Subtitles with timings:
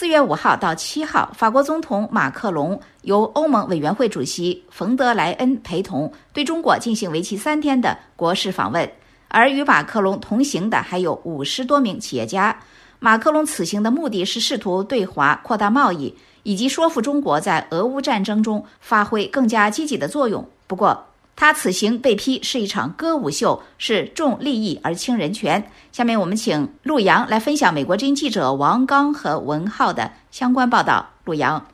[0.00, 8.90] 四月五号到七号，法国总统马克龙由欧盟委员会主席冯德莱恩陪同，对中国进行为期三天的国事访问。
[9.28, 12.58] 而与马克龙同行的还有五十多名企业家。
[12.98, 20.42] 马克龙此行的目的是试图对华扩大贸易，以及说服中国在俄乌战争中发挥更加积极的作用。
[20.66, 21.08] 不过，
[21.40, 25.70] 他此行被批是一场歌舞秀，是重利益而轻人权。
[25.90, 31.08] 下面我们请陆阳来分享美国之音记者王刚和文浩的相关报道。
[31.24, 31.66] 陆阳，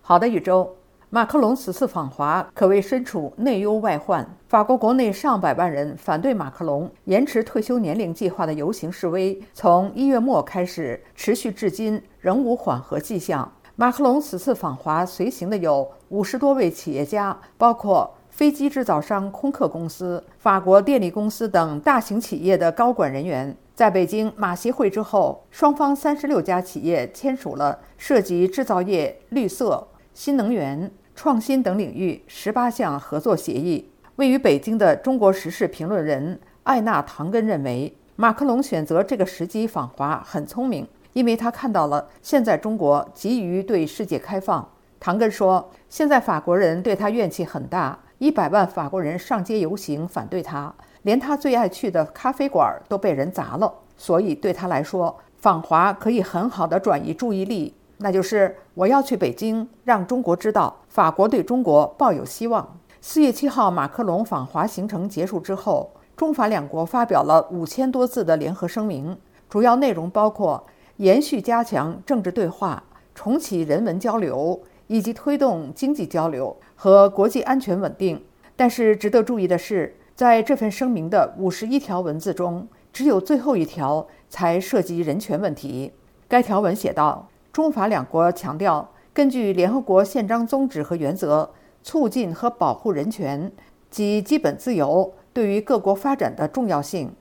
[0.00, 0.74] 好的，宇宙。
[1.10, 4.26] 马克龙此次访华可谓身处内忧外患。
[4.48, 13.52] 法国国内上百万人反对马克龙延迟退休年龄计划的游行示威，从一月末开始，持续至今仍无缓和迹象。
[13.76, 18.10] 马克龙此次访华随行的有五十多位企业家，包括。
[18.40, 33.90] 飞机制造商空客公司、法国电力公司等大型企业的高管人员在北京马协会之后，双方三十六家企业签署了涉及制造业、绿色、新能源、创新等领域十八项合作协议。
[34.16, 44.66] 位于北京的中国时事评论人艾娜·唐根认为，马克龙选择这个时机访华很聪明，因为他看到了现在中国急于对世界开放。
[44.98, 53.72] 唐根说：“现在法国人对他怨气很大。”一百万法国人上街游行反对他，连他最爱去的咖啡馆都被人砸了。
[53.96, 62.78] 所以对他来说，访华可以很好的转移注意力，那就是我要去北京，让中国知道法国对中国抱有希望。
[63.00, 69.16] 四月七号，马克龙访华行程结束之后，中法两国发表了五千多字的联合声明，
[69.48, 70.66] 主要内容包括
[70.98, 72.82] 延续加强政治对话、
[73.14, 74.60] 重启人文交流。
[74.90, 78.20] 以及推动经济交流和国际安全稳定。
[78.56, 85.92] 但是值得注意的是，在这份声明的五十一条文字中，只有最后一条才涉及人权问题。
[86.26, 91.52] 该条文写道：“中法两国强调，根据联合国宪章宗旨和原则，
[91.84, 93.52] 促进和保护人权
[93.88, 97.14] 及基本自由对于各国发展的重要性。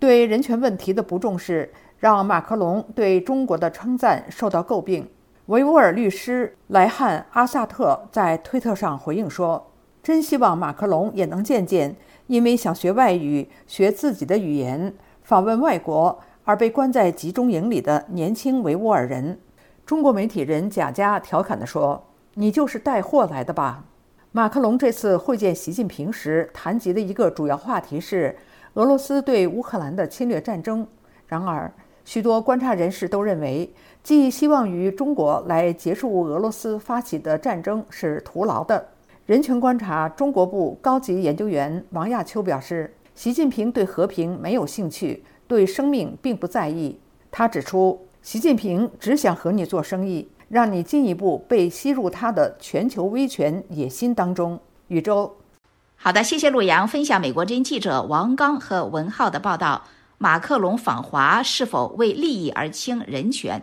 [0.00, 5.08] 对人权问题的不重视，让马克龙对中国的称赞受到诟病。”
[5.52, 9.70] 维吾尔律师莱汉·阿萨特在推特上回应说
[10.02, 11.94] ：“真希望马克龙也能见见
[12.28, 19.38] 因为想学外语、学自己的语言、访问外国而被关在集中营里的年轻维吾尔人。”
[19.84, 22.02] 中国媒体人贾佳调侃地说
[22.32, 23.84] ：“你就是带货来的吧？”
[24.32, 28.34] 马克龙这次会见习近平时谈及的一个主要话题是
[28.72, 30.88] 俄罗斯对乌克兰的侵略战争。
[31.26, 31.70] 然而，
[32.04, 38.88] 许多观察人士都认为，寄希望于中国来结束俄罗斯发起的战争是徒劳的。
[39.26, 46.98] 人权观察中国部高级研究员王亚秋表示，习近平对和平没有兴趣，对生命并不在意。
[47.30, 54.58] 他指出，习近平只想和你做生意，让你进一步被吸入他的全球威权野心当中。
[54.88, 55.36] 宇宙，
[55.96, 59.84] 好的，谢谢陆阳分享美国之音记者王刚和文浩的报道。
[60.22, 63.60] 马克龙访华是否为利益而轻人权？